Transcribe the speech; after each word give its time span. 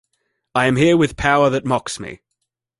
I 0.55 0.65
am 0.65 0.77
here 0.77 0.97
with 0.97 1.15
power 1.15 1.51
that 1.51 1.63
mocks 1.63 1.99
me. 1.99 2.21